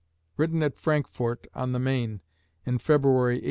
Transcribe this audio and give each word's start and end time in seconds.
_Written 0.35 0.63
at 0.65 0.79
Frankfort 0.79 1.45
on 1.53 1.73
the 1.73 1.79
Maine 1.79 2.21
in 2.65 2.79
February 2.79 3.33
1844. 3.35 3.39